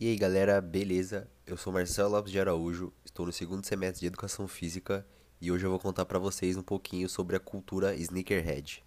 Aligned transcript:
E 0.00 0.08
aí 0.08 0.16
galera, 0.16 0.62
beleza? 0.62 1.28
Eu 1.46 1.58
sou 1.58 1.70
Marcelo 1.70 2.08
Lopes 2.12 2.32
de 2.32 2.40
Araújo, 2.40 2.90
estou 3.04 3.26
no 3.26 3.32
segundo 3.34 3.66
semestre 3.66 4.00
de 4.00 4.06
Educação 4.06 4.48
Física 4.48 5.06
e 5.38 5.52
hoje 5.52 5.66
eu 5.66 5.70
vou 5.70 5.78
contar 5.78 6.06
para 6.06 6.18
vocês 6.18 6.56
um 6.56 6.62
pouquinho 6.62 7.06
sobre 7.06 7.36
a 7.36 7.38
cultura 7.38 7.94
sneakerhead. 7.94 8.82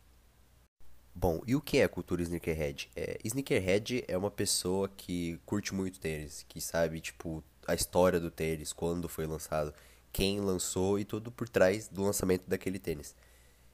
Bom, 1.13 1.43
e 1.45 1.55
o 1.55 1.61
que 1.61 1.77
é 1.77 1.87
cultura 1.87 2.23
sneakerhead? 2.23 2.89
É, 2.95 3.19
sneakerhead 3.23 4.03
é 4.07 4.17
uma 4.17 4.31
pessoa 4.31 4.89
que 4.89 5.39
curte 5.45 5.71
muito 5.71 5.99
tênis, 5.99 6.47
que 6.49 6.59
sabe, 6.59 6.99
tipo, 6.99 7.43
a 7.67 7.75
história 7.75 8.19
do 8.19 8.31
tênis, 8.31 8.73
quando 8.73 9.07
foi 9.07 9.27
lançado, 9.27 9.71
quem 10.11 10.39
lançou 10.39 10.97
e 10.97 11.05
tudo 11.05 11.31
por 11.31 11.47
trás 11.47 11.87
do 11.87 12.01
lançamento 12.01 12.49
daquele 12.49 12.79
tênis. 12.79 13.15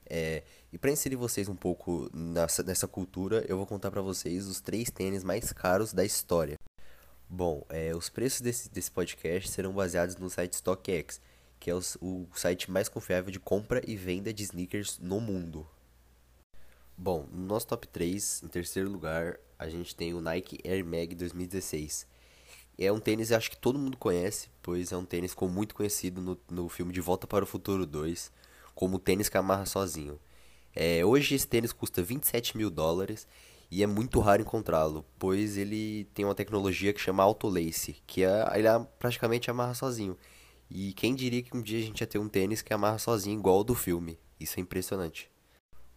É, 0.04 0.42
e 0.70 0.76
para 0.76 0.90
inserir 0.90 1.16
vocês 1.16 1.48
um 1.48 1.56
pouco 1.56 2.10
nessa, 2.12 2.62
nessa 2.62 2.86
cultura, 2.86 3.42
eu 3.48 3.56
vou 3.56 3.64
contar 3.64 3.90
para 3.90 4.02
vocês 4.02 4.46
os 4.46 4.60
três 4.60 4.90
tênis 4.90 5.24
mais 5.24 5.54
caros 5.54 5.94
da 5.94 6.04
história. 6.04 6.58
Bom, 7.32 7.64
é, 7.68 7.94
os 7.94 8.08
preços 8.08 8.40
desse, 8.40 8.68
desse 8.68 8.90
podcast 8.90 9.48
serão 9.50 9.72
baseados 9.72 10.16
no 10.16 10.28
site 10.28 10.56
StockX, 10.56 11.20
que 11.60 11.70
é 11.70 11.74
o, 11.74 11.80
o 12.00 12.26
site 12.34 12.68
mais 12.68 12.88
confiável 12.88 13.30
de 13.30 13.38
compra 13.38 13.80
e 13.86 13.94
venda 13.94 14.32
de 14.32 14.42
sneakers 14.42 14.98
no 14.98 15.20
mundo. 15.20 15.64
Bom, 16.98 17.28
no 17.30 17.46
nosso 17.46 17.68
top 17.68 17.86
3, 17.86 18.42
em 18.42 18.48
terceiro 18.48 18.90
lugar, 18.90 19.38
a 19.56 19.68
gente 19.68 19.94
tem 19.94 20.12
o 20.12 20.20
Nike 20.20 20.58
Air 20.68 20.84
Mag 20.84 21.14
2016. 21.14 22.04
É 22.76 22.90
um 22.90 22.98
tênis, 22.98 23.30
acho 23.30 23.48
que 23.48 23.56
todo 23.56 23.78
mundo 23.78 23.96
conhece, 23.96 24.48
pois 24.60 24.90
é 24.90 24.96
um 24.96 25.04
tênis 25.04 25.32
com 25.32 25.46
muito 25.46 25.72
conhecido 25.72 26.20
no, 26.20 26.36
no 26.50 26.68
filme 26.68 26.92
De 26.92 27.00
Volta 27.00 27.28
para 27.28 27.44
o 27.44 27.46
Futuro 27.46 27.86
2, 27.86 28.32
como 28.74 28.96
o 28.96 28.98
tênis 28.98 29.28
que 29.28 29.38
amarra 29.38 29.66
sozinho. 29.66 30.18
É, 30.74 31.04
hoje 31.04 31.36
esse 31.36 31.46
tênis 31.46 31.72
custa 31.72 32.02
27 32.02 32.56
mil 32.56 32.70
dólares 32.70 33.24
e 33.70 33.82
é 33.82 33.86
muito 33.86 34.18
raro 34.18 34.42
encontrá-lo, 34.42 35.04
pois 35.18 35.56
ele 35.56 36.04
tem 36.12 36.24
uma 36.24 36.34
tecnologia 36.34 36.92
que 36.92 37.00
chama 37.00 37.22
Autolace, 37.22 37.96
que 38.06 38.24
é, 38.24 38.44
ele 38.54 38.68
praticamente 38.98 39.50
amarra 39.50 39.74
sozinho. 39.74 40.16
E 40.68 40.92
quem 40.92 41.14
diria 41.14 41.42
que 41.42 41.56
um 41.56 41.62
dia 41.62 41.78
a 41.78 41.82
gente 41.82 42.00
ia 42.00 42.06
ter 42.06 42.18
um 42.18 42.28
tênis 42.28 42.62
que 42.62 42.74
amarra 42.74 42.98
sozinho 42.98 43.38
igual 43.38 43.58
ao 43.58 43.64
do 43.64 43.74
filme? 43.74 44.18
Isso 44.40 44.58
é 44.58 44.62
impressionante. 44.62 45.30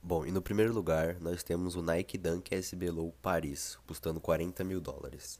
Bom, 0.01 0.25
e 0.25 0.31
no 0.31 0.41
primeiro 0.41 0.73
lugar 0.73 1.19
nós 1.19 1.43
temos 1.43 1.75
o 1.75 1.81
Nike 1.81 2.17
Dunk 2.17 2.53
SB 2.53 2.91
Low 2.91 3.11
Paris, 3.21 3.77
custando 3.87 4.19
40 4.19 4.63
mil 4.63 4.79
dólares. 4.79 5.39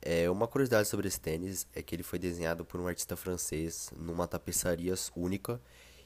É, 0.00 0.28
uma 0.30 0.46
curiosidade 0.46 0.88
sobre 0.88 1.08
esse 1.08 1.20
tênis 1.20 1.66
é 1.72 1.82
que 1.82 1.94
ele 1.94 2.02
foi 2.02 2.18
desenhado 2.18 2.64
por 2.64 2.80
um 2.80 2.86
artista 2.86 3.16
francês 3.16 3.90
numa 3.96 4.28
tapeçaria 4.28 4.94
única, 5.16 5.60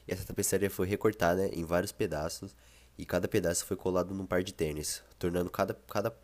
e 0.07 0.13
essa 0.13 0.23
tapeçaria 0.23 0.69
foi 0.69 0.87
recortada 0.87 1.47
em 1.47 1.65
vários 1.65 1.91
pedaços 1.91 2.55
e 2.97 3.05
cada 3.05 3.27
pedaço 3.27 3.65
foi 3.65 3.77
colado 3.77 4.13
num 4.13 4.25
par 4.25 4.43
de 4.43 4.53
tênis, 4.53 5.03
tornando 5.19 5.49
cada, 5.49 5.73
cada, 5.73 6.15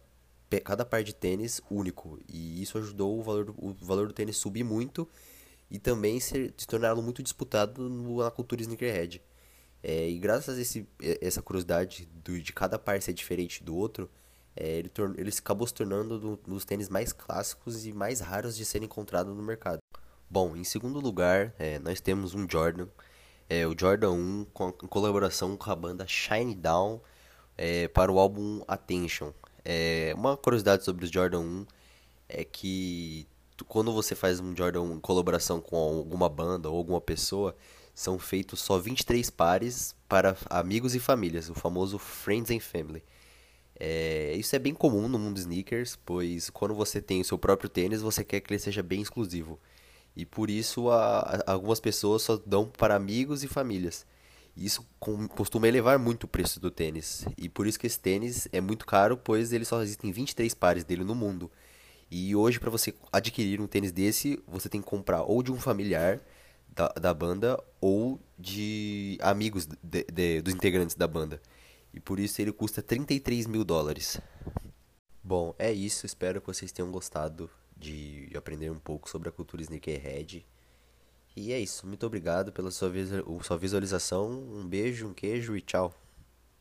cada 0.64 0.84
par 0.84 1.04
de 1.04 1.14
tênis 1.14 1.62
único. 1.70 2.20
E 2.28 2.62
isso 2.62 2.78
ajudou 2.78 3.20
o 3.20 3.24
valor, 3.24 3.54
o 3.58 3.74
valor 3.74 4.08
do 4.08 4.14
tênis 4.14 4.38
subir 4.38 4.64
muito 4.64 5.08
e 5.70 5.78
também 5.78 6.20
se, 6.20 6.54
se 6.58 6.68
torná-lo 6.68 7.02
muito 7.02 7.22
disputado 7.22 7.90
na 7.90 8.32
cultura 8.32 8.62
sneakerhead. 8.62 9.22
É, 9.82 10.10
e 10.10 10.18
graças 10.18 10.58
a 10.58 10.62
esse, 10.62 10.88
essa 11.22 11.42
curiosidade 11.42 12.08
do, 12.24 12.40
de 12.40 12.54
cada 12.54 12.80
par 12.80 13.02
ser 13.02 13.14
diferente 13.14 13.64
do 13.64 13.76
outro, 13.76 14.10
é, 14.56 14.78
ele, 14.78 14.90
torn, 14.90 15.20
ele 15.20 15.30
acabou 15.30 15.68
se 15.68 15.74
tornando 15.74 16.40
um 16.48 16.54
dos 16.54 16.64
tênis 16.64 16.90
mais 16.90 17.12
clássicos 17.12 17.86
e 17.86 17.92
mais 17.92 18.20
raros 18.20 18.56
de 18.56 18.66
serem 18.66 18.86
encontrados 18.86 19.36
no 19.36 19.44
mercado. 19.44 19.80
Bom, 20.30 20.56
em 20.56 20.64
segundo 20.64 21.00
lugar, 21.00 21.54
é, 21.60 21.80
nós 21.80 22.00
temos 22.00 22.34
um 22.34 22.48
Jordan 22.50 22.88
é, 23.50 23.68
o 23.68 23.76
Jordan 23.78 24.12
1 24.12 24.46
com, 24.54 24.70
em 24.70 24.88
colaboração 24.88 25.56
com 25.58 25.72
a 25.72 25.76
banda 25.76 26.06
Shine 26.08 26.56
Down 26.56 27.02
é, 27.58 27.88
para 27.88 28.12
o 28.12 28.20
álbum 28.20 28.64
Attention. 28.68 29.32
É, 29.64 30.14
uma 30.16 30.36
curiosidade 30.36 30.84
sobre 30.84 31.06
o 31.06 31.12
Jordan 31.12 31.40
1 31.40 31.66
é 32.30 32.44
que 32.44 33.28
quando 33.68 33.94
você 33.94 34.16
faz 34.16 34.40
um 34.40 34.56
Jordan 34.56 34.82
1 34.82 34.94
em 34.96 35.00
colaboração 35.00 35.62
com 35.62 35.78
alguma 35.78 36.28
banda 36.28 36.70
ou 36.70 36.78
alguma 36.78 37.00
pessoa, 37.00 37.56
são 37.94 38.18
feitos 38.18 38.60
só 38.62 38.80
23 38.80 39.30
pares 39.30 39.96
para 40.10 40.36
amigos 40.50 40.96
e 40.96 41.00
famílias, 41.00 41.50
o 41.50 41.54
famoso 41.54 42.00
Friends 42.00 42.50
and 42.52 42.60
Family. 42.60 43.04
É, 43.80 44.34
isso 44.36 44.56
é 44.56 44.60
bem 44.60 44.74
comum 44.74 45.08
no 45.08 45.20
mundo 45.20 45.38
sneakers, 45.38 45.98
pois 46.06 46.50
quando 46.50 46.74
você 46.74 47.02
tem 47.02 47.22
o 47.22 47.26
seu 47.26 47.38
próprio 47.38 47.70
tênis, 47.70 48.02
você 48.02 48.24
quer 48.24 48.40
que 48.40 48.52
ele 48.52 48.60
seja 48.60 48.82
bem 48.82 49.02
exclusivo. 49.02 49.60
E 50.16 50.26
por 50.26 50.50
isso 50.50 50.90
a, 50.90 51.44
algumas 51.48 51.80
pessoas 51.80 52.22
só 52.22 52.38
dão 52.46 52.68
para 52.68 52.96
amigos 52.96 53.44
e 53.44 53.48
famílias. 53.48 54.06
Isso 54.56 54.86
com, 55.00 55.28
costuma 55.28 55.68
elevar 55.68 55.98
muito 55.98 56.26
o 56.26 56.28
preço 56.28 56.60
do 56.60 56.70
tênis. 56.70 57.26
E 57.38 57.50
por 57.50 57.66
isso 57.66 57.80
que 57.80 57.88
esse 57.88 58.00
tênis 58.00 58.48
é 58.52 58.62
muito 58.62 58.86
caro, 58.86 59.18
pois 59.18 59.52
ele 59.52 59.66
só 59.66 59.82
existem 59.82 60.12
23 60.12 60.54
pares 60.54 60.84
dele 60.84 61.04
no 61.04 61.16
mundo. 61.16 61.52
E 62.12 62.36
hoje, 62.36 62.60
para 62.60 62.70
você 62.70 62.94
adquirir 63.12 63.60
um 63.60 63.66
tênis 63.66 63.92
desse, 63.92 64.40
você 64.48 64.70
tem 64.70 64.82
que 64.82 64.88
comprar 64.88 65.24
ou 65.24 65.42
de 65.42 65.52
um 65.52 65.60
familiar 65.60 66.22
da, 66.70 66.90
da 66.90 67.14
banda 67.14 67.62
ou 67.82 68.20
de 68.38 69.18
amigos 69.22 69.68
de, 69.82 70.04
de, 70.04 70.42
dos 70.42 70.54
integrantes 70.54 70.96
da 70.96 71.08
banda. 71.08 71.42
E 71.92 72.00
por 72.00 72.20
isso 72.20 72.40
ele 72.40 72.52
custa 72.52 72.84
33 72.84 73.48
mil 73.48 73.64
dólares. 73.64 74.22
Bom, 75.24 75.56
é 75.58 75.72
isso. 75.72 76.06
Espero 76.06 76.40
que 76.40 76.48
vocês 76.48 76.72
tenham 76.72 76.92
gostado 76.92 77.50
de 77.76 78.30
aprender 78.36 78.70
um 78.70 78.80
pouco 78.80 79.10
sobre 79.10 79.30
a 79.30 79.32
cultura 79.32 79.62
sneakerhead. 79.62 80.46
E 81.36 81.52
é 81.52 81.60
isso. 81.60 81.88
Muito 81.88 82.06
obrigado 82.06 82.52
pela 82.52 82.72
sua, 82.72 82.92
sua 83.44 83.58
visualização. 83.58 84.30
Um 84.30 84.66
beijo, 84.68 85.08
um 85.08 85.14
queijo 85.14 85.56
e 85.56 85.62
tchau. 85.62 85.94